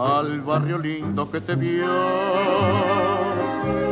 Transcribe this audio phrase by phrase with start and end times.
[0.00, 1.86] Al barrio lindo que te vio.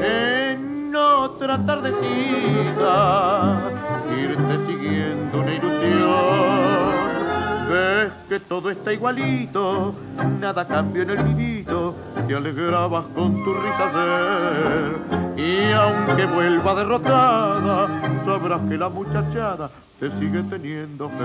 [0.02, 3.60] En otra tardecita
[4.16, 6.98] irte siguiendo una ilusión.
[7.70, 9.94] Ves que todo está igualito,
[10.40, 11.94] nada cambia en el vivito,
[12.28, 14.98] te alegrabas con tu risa ayer.
[15.38, 17.88] Y aunque vuelva derrotada,
[18.26, 21.24] sabrás que la muchachada te sigue teniendo fe.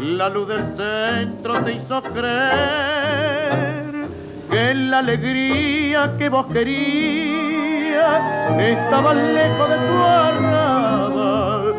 [0.00, 4.10] La luz del centro te hizo creer
[4.50, 8.20] que la alegría que vos querías
[8.58, 11.74] estaba lejos de tu arrabal.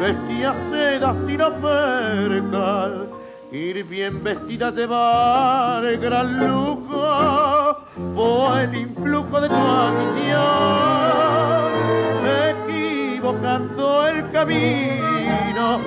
[0.00, 3.06] Vestías seda sin percal,
[3.54, 7.76] ir bien vestida llevar gran lujo,
[8.16, 10.34] o el influjo de tu ambición
[12.50, 15.78] equivocando el camino,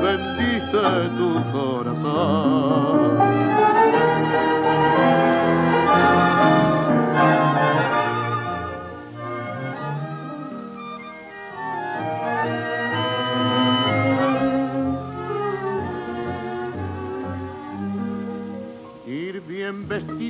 [0.00, 3.47] bendice tu corazón.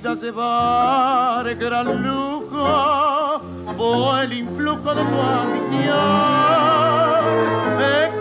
[0.00, 2.64] Vestida llevar gran lujo
[3.78, 5.94] o el influjo de tu ambición,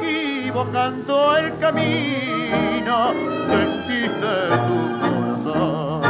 [0.02, 3.14] equivocando el camino,
[3.48, 4.34] sentiste
[4.68, 6.02] tu corazón.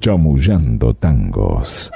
[0.00, 1.90] Chamullando tangos.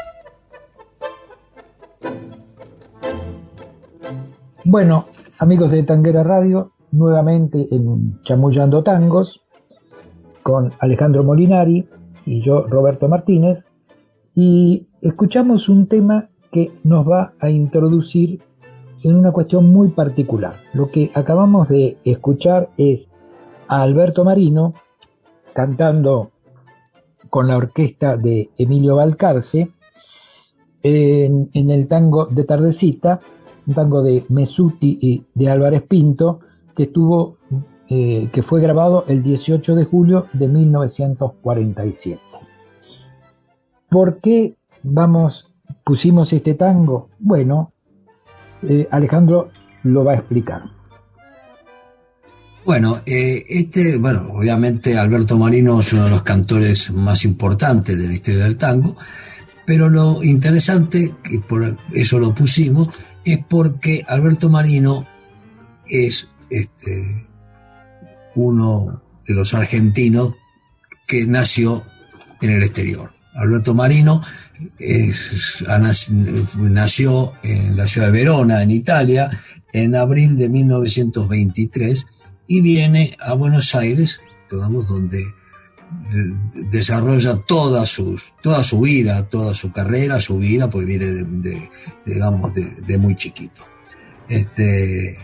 [4.64, 5.04] Bueno,
[5.38, 9.42] amigos de Tanguera Radio, nuevamente en Chamullando Tangos
[10.42, 11.88] con Alejandro Molinari
[12.24, 13.66] y yo, Roberto Martínez,
[14.34, 18.40] y escuchamos un tema que nos va a introducir
[19.02, 20.54] en una cuestión muy particular.
[20.72, 23.08] Lo que acabamos de escuchar es
[23.68, 24.74] a Alberto Marino
[25.52, 26.30] cantando
[27.30, 29.70] con la orquesta de Emilio Balcarce
[30.82, 33.20] en, en el tango de Tardecita,
[33.66, 36.40] un tango de Mesuti y de Álvarez Pinto,
[36.76, 37.38] que estuvo,
[37.88, 42.20] eh, que fue grabado el 18 de julio de 1947.
[43.88, 45.50] ¿Por qué vamos,
[45.84, 47.08] pusimos este tango?
[47.18, 47.72] Bueno,
[48.62, 49.50] eh, Alejandro
[49.82, 50.64] lo va a explicar.
[52.64, 58.08] Bueno, eh, este, bueno, obviamente Alberto Marino es uno de los cantores más importantes de
[58.08, 58.96] la historia del tango,
[59.64, 62.88] pero lo interesante, que por eso lo pusimos,
[63.24, 65.06] es porque Alberto Marino
[65.88, 67.28] es este,
[68.34, 70.34] uno de los argentinos
[71.06, 71.84] que nació
[72.40, 73.12] en el exterior.
[73.34, 74.22] Alberto Marino
[74.78, 75.64] es,
[76.58, 79.30] nació en la ciudad de Verona, en Italia,
[79.72, 82.06] en abril de 1923
[82.46, 84.20] y viene a Buenos Aires,
[84.50, 85.22] digamos, donde
[86.70, 91.70] desarrolla toda, sus, toda su vida, toda su carrera, su vida, pues viene de,
[92.04, 93.66] digamos, de, muy chiquito.
[94.28, 95.16] Este,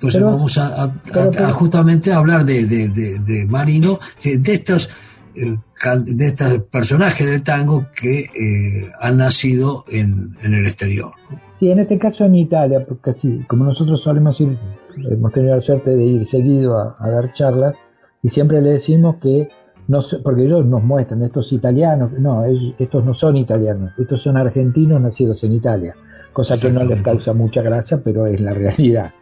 [0.00, 4.88] entonces pero, vamos a, a, pero, a, justamente hablar de, de Marino, de estos,
[5.34, 5.58] eh,
[6.06, 11.12] de estos personajes del tango que eh, han nacido en, en el exterior.
[11.58, 14.58] Sí, en este caso en Italia, porque así, como nosotros solemos ir,
[14.96, 17.74] hemos tenido la suerte de ir seguido a, dar charlas,
[18.22, 19.50] y siempre le decimos que,
[19.86, 22.44] no, porque ellos nos muestran, estos italianos, no,
[22.78, 25.94] estos no son italianos, estos son argentinos nacidos en Italia,
[26.32, 29.12] cosa que no les causa mucha gracia, pero es la realidad.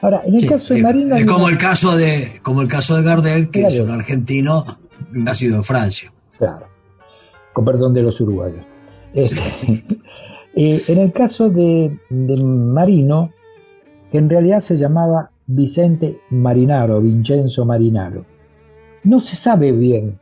[0.00, 1.16] Ahora, en el caso de Marino...
[1.16, 4.64] Es como el caso de, como el caso de Gardel, que es un argentino
[5.12, 6.12] nacido en Francia.
[6.38, 6.66] Claro,
[7.52, 8.64] con perdón de los uruguayos.
[10.60, 13.30] Eh, en el caso de, Marino,
[14.10, 18.24] que en realidad se llamaba Vicente Marinaro, Vincenzo Marinaro,
[19.04, 20.18] no se sabe bien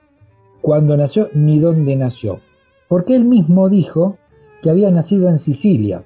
[0.60, 2.40] cuándo nació ni dónde nació,
[2.86, 4.18] porque él mismo dijo
[4.62, 6.02] que había nacido en Sicilia.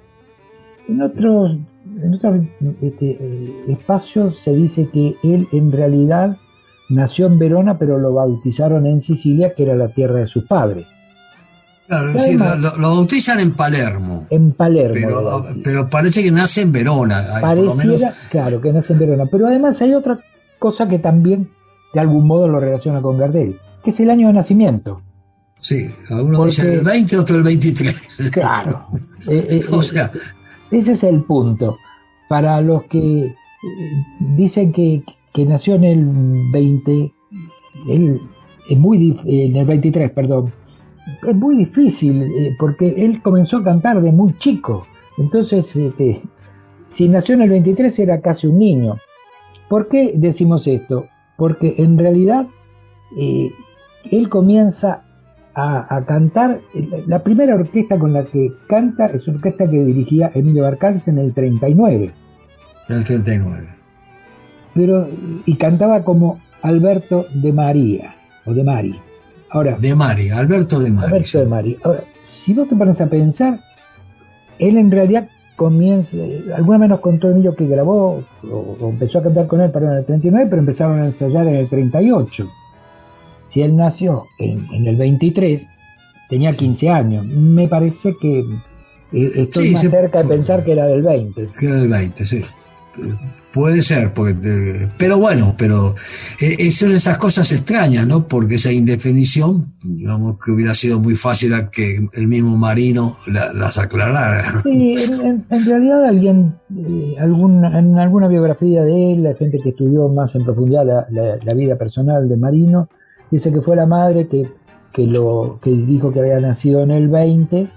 [0.86, 1.56] En otros,
[2.02, 2.40] en otros
[2.82, 6.36] este, eh, espacios se dice que él en realidad
[6.88, 10.86] nació en Verona, pero lo bautizaron en Sicilia, que era la tierra de sus padres.
[11.86, 12.12] Claro,
[12.78, 14.26] lo, bautizan en Palermo.
[14.30, 15.44] En Palermo.
[15.64, 17.24] Pero, parece que nace en Verona.
[17.40, 19.26] Pareciera, claro, que nace en Verona.
[19.26, 20.20] Pero además hay otra
[20.60, 21.50] cosa que también
[21.92, 25.02] de algún modo lo relaciona con Gardel, que es el año de nacimiento.
[25.58, 28.30] Sí, algunos dicen el 20, otro el 23.
[28.30, 28.86] Claro.
[29.28, 30.10] Eh, eh, o sea.
[30.70, 31.76] Ese es el punto.
[32.30, 33.34] Para los que eh,
[34.36, 36.08] dicen que, que nació en el
[36.52, 37.12] 20,
[37.88, 38.20] él
[38.70, 40.52] es muy en el 23, perdón,
[41.28, 44.86] es muy difícil, eh, porque él comenzó a cantar de muy chico.
[45.18, 46.22] Entonces, este,
[46.84, 48.98] si nació en el 23 era casi un niño.
[49.68, 51.06] ¿Por qué decimos esto?
[51.36, 52.46] Porque en realidad
[53.18, 53.50] eh,
[54.12, 55.02] él comienza
[55.54, 56.60] a, cantar,
[57.06, 61.18] la primera orquesta con la que canta es una orquesta que dirigía Emilio Barcalce en
[61.18, 62.12] el 39.
[62.90, 63.68] En el 39.
[64.74, 65.08] Pero,
[65.46, 69.00] y cantaba como Alberto de María, o de Mari.
[69.50, 71.06] Ahora, de Mari, Alberto de Mari.
[71.06, 71.78] Alberto de Mari.
[71.84, 73.60] Ahora, si vos te pones a pensar,
[74.58, 76.16] él en realidad comienza,
[76.56, 79.98] alguna vez nos contó Emilio que grabó o, empezó a cantar con él para en
[79.98, 82.50] el 39, pero empezaron a ensayar en el 38.
[83.46, 85.62] Si él nació en, el 23,
[86.28, 87.24] tenía 15 años.
[87.24, 88.40] Me parece que
[89.12, 91.48] eh, estoy más cerca de pensar que era del 20.
[91.58, 92.42] Que era del 20, sí.
[93.52, 95.94] Puede ser, porque, pero bueno, pero
[96.40, 98.28] eh, son esas cosas extrañas, ¿no?
[98.28, 104.62] Porque esa indefinición, digamos que hubiera sido muy fácil que el mismo Marino las aclarara.
[104.62, 104.94] Sí,
[105.24, 110.44] en, realidad alguien, eh, en alguna biografía de él, la gente que estudió más en
[110.44, 112.88] profundidad la, vida personal de Marino,
[113.30, 114.48] dice que fue la madre que,
[114.92, 117.68] que, lo, que dijo que había nacido en el 20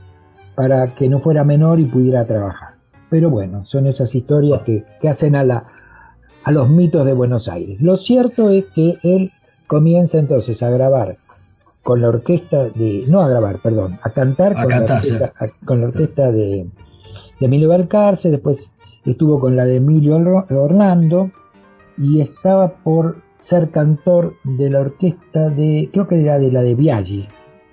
[0.55, 2.72] para que no fuera menor y pudiera trabajar.
[3.13, 5.65] Pero bueno, son esas historias que, hacen a, la,
[6.43, 7.79] a los mitos de Buenos Aires.
[7.79, 9.31] Lo cierto es que él
[9.67, 11.15] comienza entonces a grabar
[11.83, 14.67] con la orquesta de, no a grabar, perdón, a cantar, con,
[15.79, 16.65] la orquesta, de,
[17.39, 18.73] Emilio Balcarce, después
[19.05, 20.15] estuvo con la de Emilio
[20.49, 21.29] Orlando
[21.99, 26.73] y estaba por ser cantor de la orquesta de, creo que era de la de
[26.73, 27.27] Biaggi,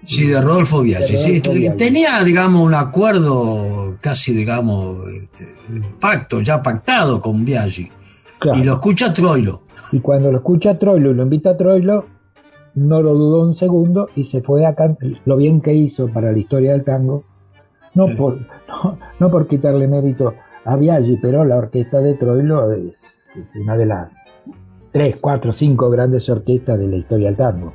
[0.05, 1.19] Sí, de Rodolfo Biaggi.
[1.19, 5.47] Sí, tenía, digamos, un acuerdo casi, digamos, este,
[6.01, 7.91] pacto, ya pactado con Biaggi.
[8.55, 9.63] Y lo escucha Troilo.
[9.93, 12.07] Y cuando lo escucha Troilo y lo invita a Troilo,
[12.75, 15.09] no lo dudó un segundo y se fue a cantar.
[15.27, 17.25] Lo bien que hizo para la historia del tango,
[17.95, 18.39] no, por,
[19.21, 20.35] no, por quitarle mérito
[20.65, 24.13] a Biaggi, pero la orquesta de Troilo es, es una de las
[24.93, 27.73] tres, cuatro, cinco grandes orquestas de la historia del tango.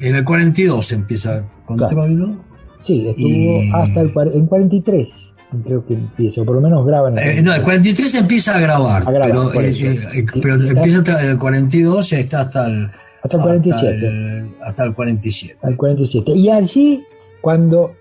[0.00, 2.36] En el 42 empieza con Troilo.
[2.80, 5.34] Sí, estuvo hasta el en 43
[5.64, 8.56] creo que empieza, o por lo menos graba en el, eh, No, el 43 empieza
[8.56, 9.72] a grabar, pero, eh,
[10.14, 12.90] eh, pero empieza hasta el 42 y está hasta el,
[13.22, 14.46] hasta el 47.
[14.62, 15.58] Hasta el, 47.
[15.62, 16.32] Al 47.
[16.32, 17.02] Y allí,
[17.40, 17.94] cuando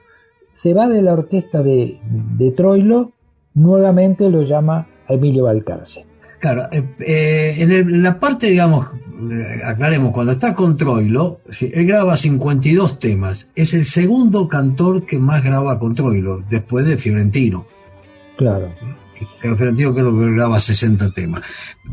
[0.51, 2.00] se va de la orquesta de,
[2.38, 3.13] de Troilo,
[3.53, 6.05] nuevamente lo llama Emilio Balcarce.
[6.39, 8.88] Claro, en, la parte, digamos,
[9.32, 13.48] eh, aclaremos, cuando está con Troilo, él graba 52 temas.
[13.56, 17.65] Es el segundo cantor que más graba con Troilo, después de Fiorentino.
[18.38, 18.72] Claro.
[19.41, 21.41] Que Fiorentino creo que graba 60 temas.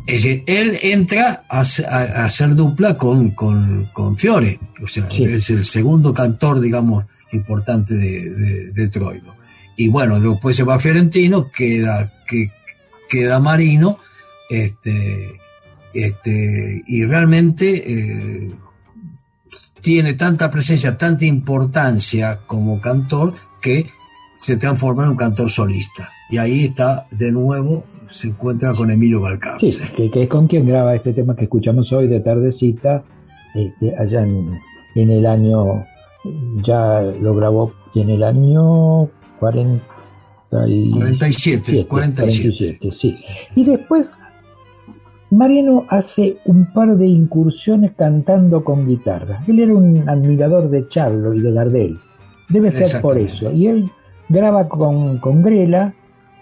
[0.06, 4.60] él entra a, hacer dupla con, con, Fiore.
[4.82, 9.34] O sea, es el segundo cantor, digamos, importante de, de, Troilo.
[9.74, 12.52] Y bueno, después se va Fiorentino, queda, que,
[13.08, 13.98] queda Marino.
[14.50, 15.40] Este,
[15.94, 18.54] este, y realmente eh,
[19.80, 23.86] tiene tanta presencia, tanta importancia como cantor que
[24.36, 26.08] se transforma en un cantor solista.
[26.30, 29.70] Y ahí está de nuevo, se encuentra con Emilio Balcarce.
[29.70, 33.04] Sí, que, es con quien graba este tema que escuchamos hoy de tardecita,
[33.54, 34.48] este, allá en,
[34.96, 35.84] en, el año,
[36.64, 39.08] ya lo grabó en el año
[39.38, 39.84] 40,
[40.50, 42.78] 47, 47.
[43.00, 43.14] sí.
[43.54, 44.10] Y después
[45.30, 49.42] Mariano hace un par de incursiones cantando con guitarra.
[49.46, 51.98] Él era un admirador de Charlo y de Gardel.
[52.48, 53.50] Debe ser por eso.
[53.52, 53.90] Y él
[54.28, 55.94] graba con, con Grela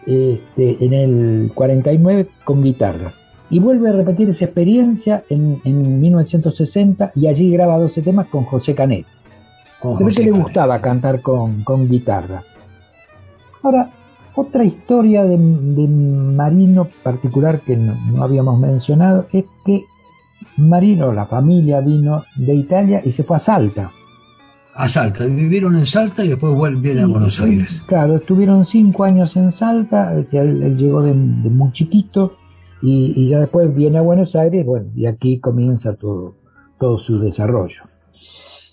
[0.06, 3.14] este, en el 49 con guitarra.
[3.50, 5.60] Y vuelve a repetir esa experiencia en,
[6.00, 9.06] 1960 y allí graba 12 temas con José Canet.
[9.96, 12.42] Se ve que le gustaba cantar con, con guitarra.
[13.62, 13.90] Ahora,
[14.34, 19.84] otra historia de, Marino particular que no, habíamos mencionado es que
[20.56, 23.90] Marino, la familia vino de Italia y se fue a Salta.
[24.74, 27.82] A Salta, vivieron en Salta y después vienen a Buenos Aires.
[27.86, 32.36] Claro, estuvieron cinco años en Salta, él, llegó de, muy chiquito
[32.80, 36.36] y, ya después viene a Buenos Aires, bueno, y aquí comienza todo,
[36.78, 37.82] todo su desarrollo.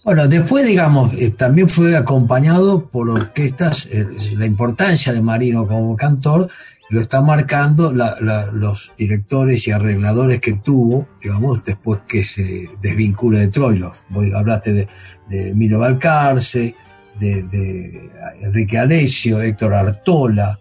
[0.10, 5.96] Bueno, después, digamos, eh, también fue acompañado por orquestas, eh, la importancia de Marino como
[5.96, 6.50] cantor
[6.90, 13.50] lo está marcando los directores y arregladores que tuvo, digamos, después que se desvincula de
[13.50, 13.92] Troilo.
[14.10, 14.88] Voy, hablaste de,
[15.30, 16.74] de Milo Balcarce,
[17.20, 18.10] de,
[18.42, 20.58] Enrique Alessio, Héctor Artola,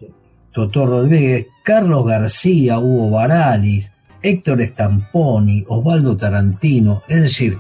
[0.53, 7.57] Totó Rodríguez, Carlos García, Hugo Baralis, Héctor Stamponi, Osvaldo Tarantino, es decir,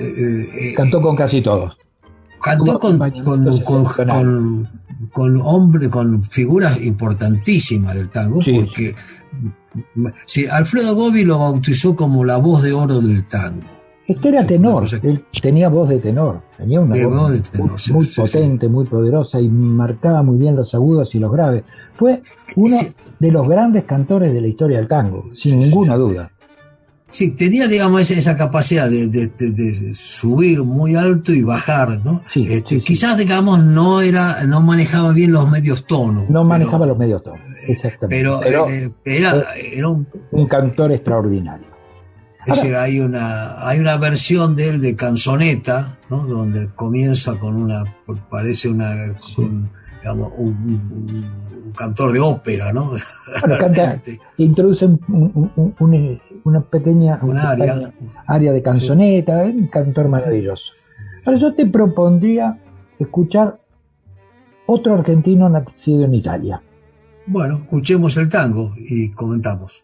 [0.00, 1.76] eh, Cantó con casi todos.
[2.42, 4.68] Cantó con, con,
[5.12, 8.94] con, hombre, con figuras importantísimas del tango, porque
[10.26, 13.80] sí, Alfredo Gobi lo bautizó como la voz de oro del tango.
[14.06, 17.40] Este era tenor, él tenía voz de tenor, tenía una voz,
[17.92, 21.62] muy, potente, muy poderosa y marcaba muy bien los agudos y los graves.
[21.94, 22.20] Fue
[22.56, 22.76] uno
[23.20, 26.32] de los grandes cantores de la historia del tango, sin ninguna duda.
[27.10, 32.22] Sí, tenía, digamos, esa, capacidad de, subir muy alto y bajar, ¿no?
[32.34, 36.30] Este, quizás, digamos, no era, no manejaba bien los medios tonos.
[36.30, 38.16] No manejaba los medios tonos, exactamente.
[38.16, 40.06] Pero, eh, era, era un,
[40.48, 41.66] cantor extraordinario.
[42.46, 46.26] Es decir, hay una, hay una versión de él de canzoneta, ¿no?
[46.26, 47.84] Donde comienza con una,
[48.30, 48.94] parece una,
[50.00, 52.90] digamos, un cantor de ópera, ¿no?
[53.40, 54.02] Bueno, canta,
[54.38, 54.88] introduce
[56.44, 57.20] una pequeña,
[58.26, 58.52] área.
[58.52, 60.72] de canzoneta, un cantor maravilloso.
[61.24, 62.58] Ahora yo te propondría
[62.98, 63.60] escuchar
[64.66, 66.62] otro argentino nacido en Italia.
[67.26, 69.82] Bueno, escuchemos el tango y comentamos.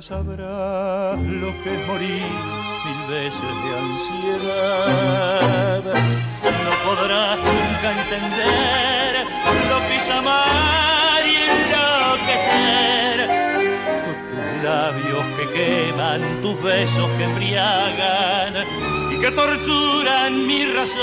[0.00, 2.22] Sabrás lo que es morir
[2.84, 5.82] mil veces de ansiedad.
[6.64, 9.12] No podrás nunca entender
[9.68, 13.16] lo que es amar y enloquecer.
[14.04, 14.18] Tus
[14.62, 18.54] labios que queman, tus besos que embriagan
[19.12, 21.02] y que torturan mi razón.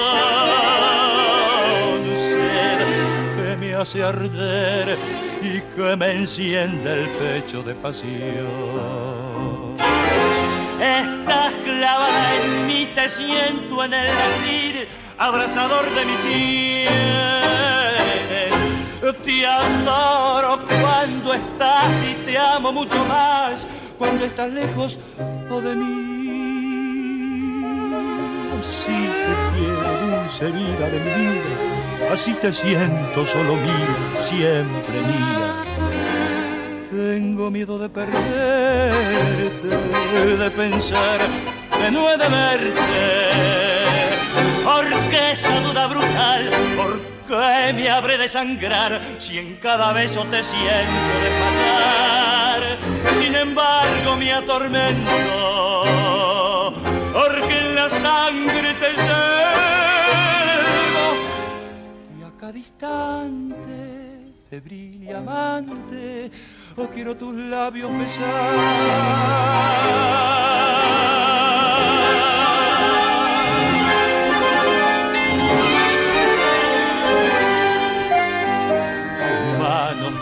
[2.15, 2.79] Sed
[3.35, 4.97] que me hace arder
[5.55, 8.07] y que me enciende el pecho de pasión.
[10.81, 16.95] Estás clavada en mí, te siento en el latir, abrazador de mi sienes.
[19.23, 25.95] Te adoro cuando estás y te amo mucho más cuando estás lejos de mí.
[28.59, 35.53] Así te quiero, dulce vida de mi vida así te siento solo mía, siempre mía.
[36.89, 39.67] Tengo miedo de perderte,
[40.37, 41.19] de pensar
[41.77, 43.03] que no he de verte,
[44.63, 51.13] porque esa duda brutal, porque me habré de sangrar si en cada beso te siento
[51.23, 52.61] de pasar.
[53.21, 55.83] Sin embargo, me atormento,
[62.53, 66.29] instante, febril y amante,
[66.75, 69.45] o quiero tus labios besar.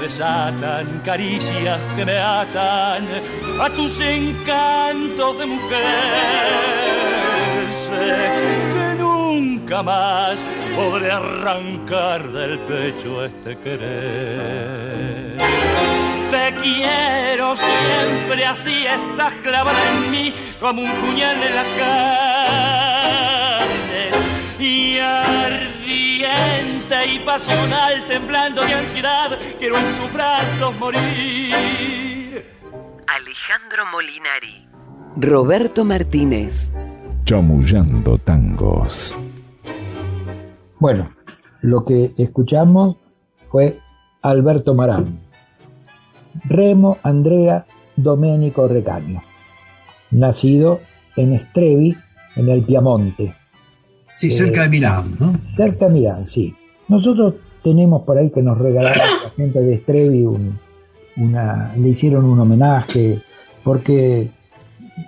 [0.03, 3.07] desatan caricias que me atan
[3.61, 5.83] a tus encantos de mujer.
[8.73, 10.43] Que nunca más
[10.75, 15.37] podré arrancar del pecho este querer.
[16.31, 21.63] Te quiero siempre así, estás clavada en mí como un puñal en la
[23.59, 24.09] carne
[24.59, 32.45] y ardiente y pasional, temblando de ansiedad, quiero en tus brazos morir.
[33.07, 34.67] Alejandro Molinari,
[35.17, 36.71] Roberto Martínez,
[37.25, 39.15] Chamullando tangos.
[40.83, 41.11] Bueno,
[41.61, 42.97] lo que escuchamos
[43.49, 43.79] fue
[44.21, 45.17] Alberto Marán,
[46.43, 49.21] Remo Andrea Domenico Recaño,
[50.11, 50.81] nacido
[51.15, 51.95] en Estrevi,
[52.35, 53.33] en el Piamonte,
[54.17, 55.31] Sí, cerca de Milán, ¿no?
[55.55, 56.53] Cerca de Milán, sí.
[56.89, 60.27] Nosotros tenemos por ahí que nos regalaron la gente de Strevi
[61.15, 63.21] una, le hicieron un homenaje,
[63.63, 64.31] porque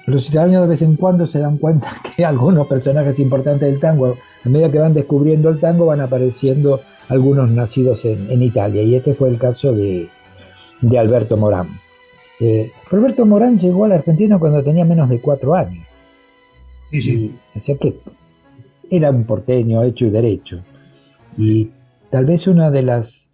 [0.07, 4.15] los italianos de vez en cuando se dan cuenta que algunos personajes importantes del tango,
[4.45, 9.13] a medida que van descubriendo el tango, van apareciendo algunos nacidos en, Italia, y este
[9.13, 10.07] fue el caso de,
[10.97, 11.67] Alberto Morán.
[12.39, 15.85] Eh, Roberto Morán llegó a la Argentina cuando tenía menos de cuatro años.
[16.91, 17.35] Sí, sí.
[17.55, 17.95] o sea que
[18.89, 20.61] era un porteño hecho y derecho.
[21.37, 21.71] Y
[22.11, 23.27] tal vez una de las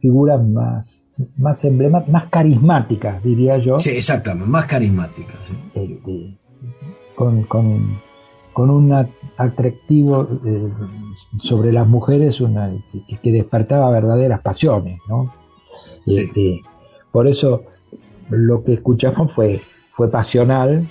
[0.00, 1.04] figuras más,
[1.36, 3.78] más emblemáticas, más carismáticas, diría yo.
[3.80, 5.38] Sí, exactamente, más carismáticas.
[5.74, 6.36] Este,
[7.14, 8.00] con,
[8.62, 8.92] un
[9.36, 10.68] atractivo eh,
[11.42, 12.70] sobre las mujeres una,
[13.22, 15.32] que, despertaba verdaderas pasiones, ¿no?
[16.06, 16.62] Este,
[17.12, 17.62] por eso
[18.30, 19.60] lo que escuchamos fue,
[19.94, 20.86] fue pasional,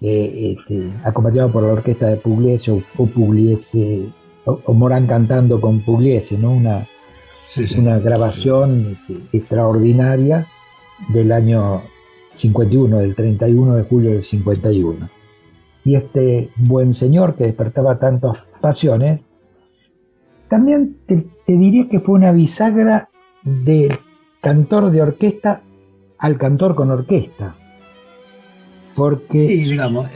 [0.00, 4.08] eh, este, acompañado por la orquesta de Pugliese o, Pugliese,
[4.44, 6.52] o, Morán cantando con Pugliese, ¿no?
[6.52, 6.86] Una,
[7.78, 10.46] una grabación este, extraordinaria
[11.12, 11.82] del año
[12.34, 15.15] 51, del 31 de julio del 51.
[15.86, 19.20] Y este buen señor que despertaba tantas pasiones,
[20.48, 23.08] también te, te diría que fue una bisagra
[23.42, 23.98] del
[24.42, 25.62] cantor de orquesta
[26.18, 27.54] al cantor con orquesta
[28.96, 30.08] porque digamos,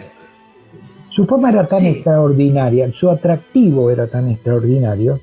[1.11, 5.21] su forma era tan extraordinaria, su atractivo era tan extraordinario,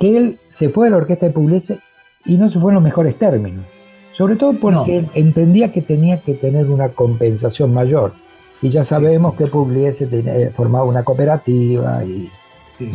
[0.00, 1.78] que él se fue a la orquesta de Pugliese
[2.24, 3.64] y no se fue en los mejores términos.
[4.12, 8.12] Sobre todo porque entendía que tenía que tener una compensación mayor.
[8.62, 12.30] Y ya sabemos que Pugliese tenía, formaba una cooperativa y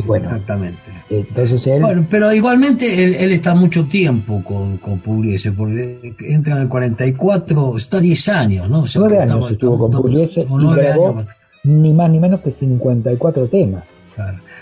[0.04, 0.80] bueno, exactamente.
[1.10, 1.80] Entonces él...
[1.80, 7.76] Bueno, pero igualmente él, está mucho tiempo con, con Pugliese, porque entra en el 44,
[7.76, 8.84] está 10 años, ¿no?
[8.96, 11.24] nueve años estuvo con Pugliese y grabó
[11.64, 13.84] ni más ni menos que 54 temas.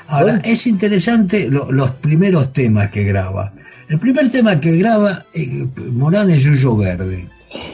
[0.07, 3.53] Ahora, es interesante los primeros temas que graba.
[3.89, 7.29] El primer tema que graba, eh, Morán es Yuyo Verde.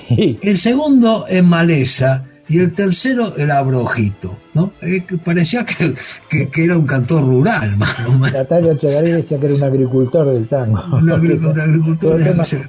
[0.09, 4.72] El segundo es Maleza y el tercero el abrojito, ¿no?
[4.82, 8.32] Eh, parecía que, era un cantor rural, más o menos.
[8.32, 10.80] Natalia Echegaray decía que era un agricultor del tango.
[10.92, 11.11] Un,
[11.61, 12.18] agricultor,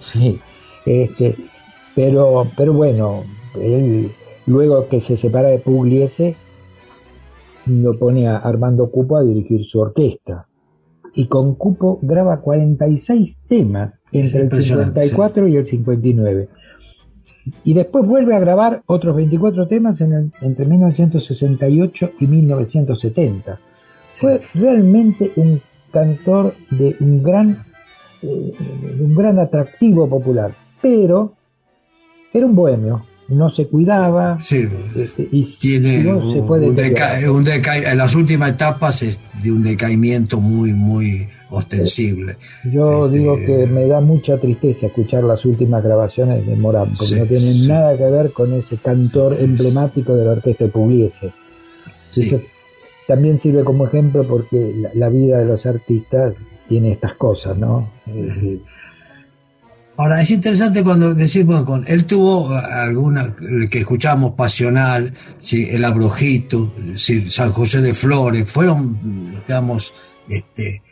[0.01, 0.39] Sí,
[0.85, 1.35] este,
[1.95, 3.23] pero, pero bueno,
[3.55, 4.11] él
[4.47, 6.35] luego que se separa de Pugliese,
[7.67, 10.47] lo pone a Armando Cupo a dirigir su orquesta.
[11.13, 16.49] Y con Cupo graba 46 temas entre el 54 y el 59
[17.63, 23.59] y después vuelve a grabar otros 24 temas entre 1968 y 1970.
[24.13, 27.65] Fue realmente un cantor de un gran,
[28.21, 28.53] eh,
[28.99, 31.33] un gran atractivo popular, pero
[32.33, 34.39] era un bohemio, no se cuidaba.
[34.39, 41.27] Sí, este, y tiene un, en las últimas etapas es de un decaimiento muy, muy
[41.49, 42.37] ostensible.
[42.65, 47.15] Yo este, digo que me da mucha tristeza escuchar las últimas grabaciones de Morán, porque
[47.15, 51.31] no tienen nada que ver con ese cantor emblemático de la orquesta de Pugliese.
[53.07, 56.33] también sirve como ejemplo porque la, vida de los artistas
[56.67, 57.89] tiene estas cosas, ¿no?
[59.99, 63.35] Ahora, es interesante cuando decimos, con, él tuvo alguna,
[63.71, 65.69] que escuchamos pasional, ¿sí?
[65.71, 66.71] el abrojito,
[67.29, 69.95] San José de Flores, fueron, digamos,
[70.29, 70.83] este,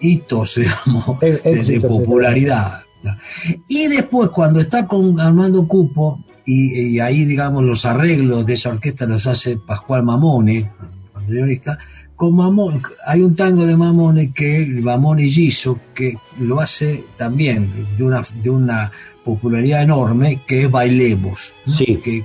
[0.00, 2.82] hitos, digamos, de, popularidad.
[3.68, 9.06] Y después, cuando está con Armando Cupo, y, ahí, digamos, los arreglos de esa orquesta
[9.06, 10.72] los hace Pascual Mamone,
[11.14, 11.78] bandoneonista.
[12.16, 17.70] Con Mamone, hay un tango de Mamone que el Mamone Giso, que lo hace también
[17.96, 18.92] de una, de una
[19.24, 21.54] popularidad enorme, que es Bailemos.
[21.78, 22.24] Que,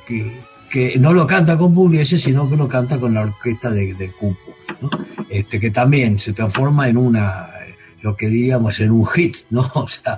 [0.69, 4.11] que, no lo canta con Pugliese, sino que lo canta con la orquesta de, de
[4.11, 4.46] Cupo,
[5.29, 7.47] este, que también se transforma en una
[8.01, 9.61] lo que diríamos en un hit, ¿no?
[9.75, 10.17] O sea,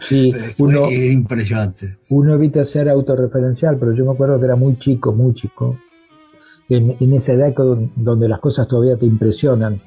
[0.56, 1.98] fue impresionante.
[2.10, 5.78] Uno evita ser autorreferencial, pero yo me acuerdo que era muy chico, muy chico,
[6.68, 7.54] en, en esa edad
[7.96, 9.82] donde las cosas todavía te impresionan,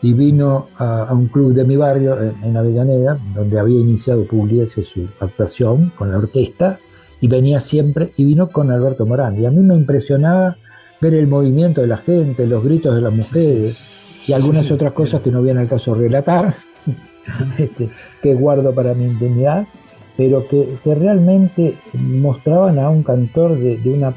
[0.00, 5.08] y vino a, un club de mi barrio, en, Avellaneda, donde había iniciado Pugliese su
[5.20, 6.78] actuación con la orquesta,
[7.20, 10.56] y venía siempre, y vino con Alberto Morán, y a mí me impresionaba
[11.00, 13.97] ver el movimiento de la gente, los gritos de las mujeres,
[14.28, 16.54] y algunas otras cosas que no viene al caso relatar,
[17.58, 17.88] este,
[18.22, 19.66] que guardo para mi intimidad,
[20.16, 24.14] pero que, realmente mostraban a un cantor de, una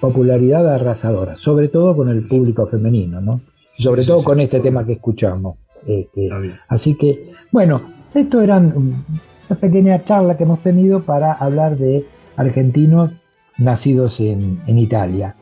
[0.00, 3.40] popularidad arrasadora, sobre todo con el público femenino, ¿no?
[3.72, 5.56] Sobre todo con este tema que escuchamos.
[5.86, 6.28] Este,
[6.68, 7.82] así que, bueno,
[8.14, 9.04] esto eran
[9.48, 12.06] una pequeña charla que hemos tenido para hablar de
[12.36, 13.12] argentinos
[13.58, 15.36] nacidos en, Italia.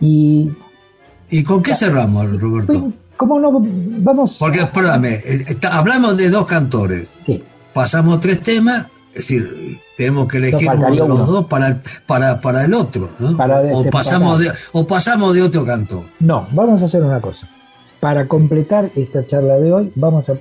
[0.00, 0.50] Y,
[1.30, 2.92] ¿Y con qué cerramos, Roberto?
[3.16, 3.60] ¿Cómo no?
[3.60, 4.36] Vamos.
[4.38, 7.16] Porque, perdóname, eh, hablamos de dos cantores.
[7.24, 7.42] Sí.
[7.72, 12.64] Pasamos tres temas, es decir, tenemos que elegir uno de los dos para, para, para
[12.64, 13.36] el otro, ¿no?
[13.72, 16.04] o, pasamos de, o pasamos de otro cantor.
[16.20, 17.48] No, vamos a hacer una cosa.
[18.00, 20.36] Para completar esta charla de hoy, vamos a,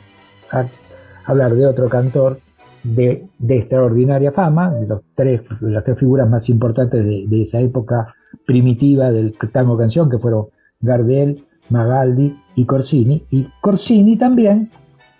[1.26, 2.40] hablar de otro cantor
[2.84, 8.14] de, extraordinaria fama, de los tres, las tres figuras más importantes de, de esa época
[8.46, 10.48] primitiva del tango canción, que fueron
[10.82, 13.24] Gardel, Magaldi y Corsini.
[13.30, 14.70] Y Corsini también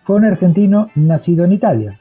[0.04, 2.00] fue un argentino nacido en Italia.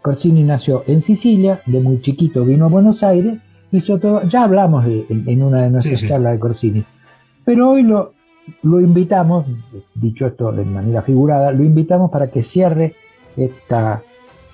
[0.00, 3.38] Corsini nació en Sicilia, de muy chiquito vino a Buenos Aires,
[3.70, 6.84] hizo todo, ya hablamos de, en, una de nuestras charlas de Corsini,
[7.44, 8.12] pero hoy lo,
[8.62, 9.46] lo invitamos,
[9.94, 12.94] dicho esto de manera figurada, lo invitamos para que cierre
[13.36, 14.02] esta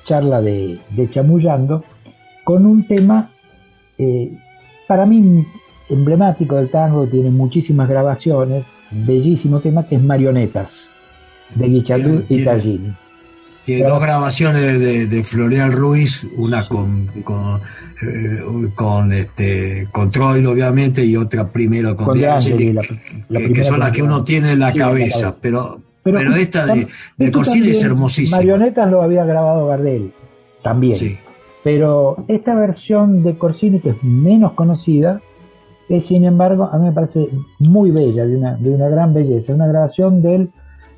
[0.05, 0.79] charla de,
[1.11, 1.83] Chamullando
[2.45, 3.31] con un tema
[3.99, 4.37] eh,
[4.87, 5.45] para mí
[5.91, 10.91] emblemático del tango, tiene muchísimas grabaciones, bellísimo tema que es Marionetas,
[11.55, 12.95] de Guichalú y Tallini.
[13.65, 17.61] Tiene dos grabaciones de, de, Floreal Ruiz, una con, con,
[18.01, 18.41] eh,
[18.75, 22.75] con, este, con obviamente, y otra primero con, De Angeli,
[23.53, 26.87] que, son las que uno tiene en la cabeza, pero, pero, esta de,
[27.19, 28.39] de Corsini es hermosísima.
[28.39, 30.15] Marionetas lo había grabado Gardel,
[30.63, 31.19] también.
[31.63, 35.21] Pero esta versión de Corsini, que es menos conocida,
[35.89, 39.55] es sin embargo, a mí me parece muy bella, de una, de una gran belleza,
[39.55, 40.51] una grabación del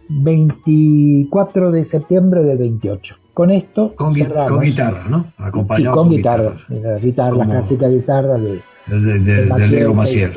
[0.08, 3.16] 24 de septiembre del 28.
[3.32, 3.94] Con esto.
[3.94, 5.26] Con, guitarra, ¿no?
[5.38, 6.54] Acompañado con, guitarra.
[6.68, 10.32] La, guitarra la clásica guitarra de, de, de, Maciel,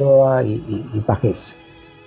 [0.46, 1.56] Y, y, y Pajés.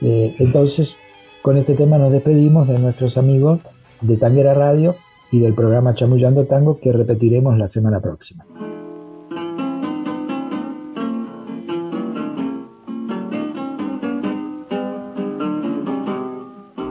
[0.00, 0.94] Eh, entonces,
[1.42, 3.60] con este tema nos despedimos de nuestros amigos
[4.00, 4.96] de Tanguera Radio
[5.30, 8.44] y del programa Chamullando Tango que repetiremos la semana próxima.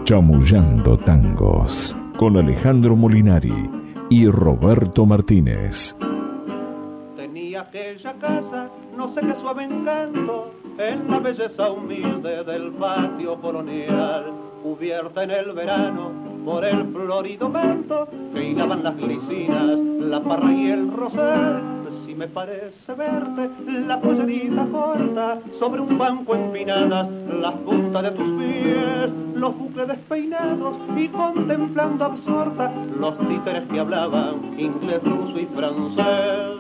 [0.05, 3.67] Chamullando Tangos con Alejandro Molinari
[4.11, 5.97] y Roberto Martínez.
[7.15, 14.31] Tenía aquella casa, no sé qué suave encanto, en la belleza humilde del patio colonial,
[14.61, 16.11] cubierta en el verano
[16.45, 21.74] por el florido manto que hilaban las glicinas, la parra y el rosal
[22.15, 23.49] me parece verte
[23.87, 27.09] la pollerita corta sobre un banco empinada,
[27.41, 34.57] las puntas de tus pies, los bucles despeinados y contemplando absorta los títeres que hablaban
[34.57, 36.59] inglés, ruso y francés.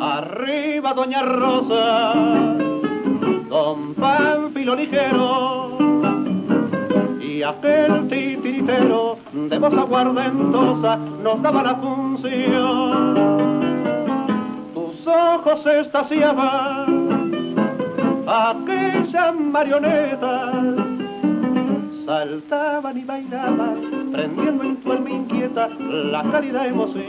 [0.00, 2.14] Arriba, doña Rosa,
[3.48, 5.78] don Pánfilo ligero
[7.20, 13.47] y aquel titiritero de voz aguardentosa nos daba la función
[15.08, 17.08] ojos estaciaban
[18.28, 20.88] aquellas marionetas
[22.08, 27.08] saltaban y bailaban, prendiendo en tu alma inquieta la cálida emoción.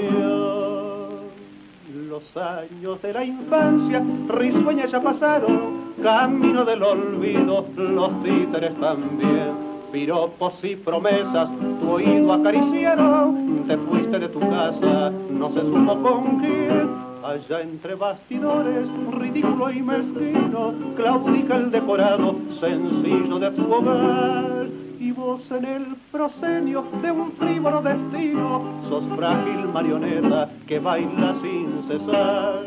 [2.09, 9.69] Los años de la infancia, risueñas ya pasaron, camino del olvido, los títeres también.
[9.89, 11.47] Piropos y promesas,
[11.79, 17.95] tu oído acariciaron, te fuiste de tu casa, no se supo con quién Allá entre
[17.95, 24.67] bastidores, ridículo y mezquino, claudica el decorado sencillo de tu hogar.
[24.99, 31.87] Y vos en el proscenio de un frívolo destino, sos frágil marioneta que baila sin
[31.89, 32.63] cesar.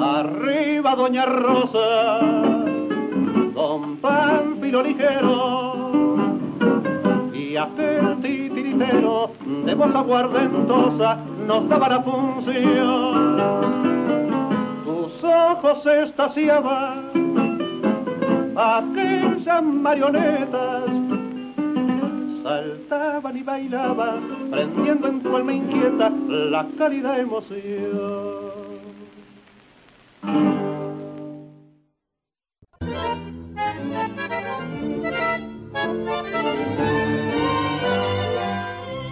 [0.00, 2.20] Arriba Doña Rosa,
[3.54, 5.87] Don Pánfilo Ligero
[7.58, 9.32] aquel titiritero
[9.64, 13.36] de voz aguardentosa nos daba la función.
[14.84, 17.10] Tus ojos estaciaban,
[18.56, 20.84] aquellas marionetas
[22.42, 28.48] saltaban y bailaban, prendiendo en tu alma inquieta la cálida emoción.